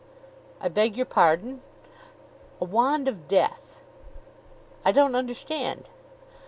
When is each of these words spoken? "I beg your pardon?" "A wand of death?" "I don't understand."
"I 0.59 0.67
beg 0.67 0.97
your 0.97 1.05
pardon?" 1.05 1.61
"A 2.59 2.65
wand 2.65 3.07
of 3.07 3.27
death?" 3.27 3.81
"I 4.83 4.91
don't 4.91 5.13
understand." 5.13 5.89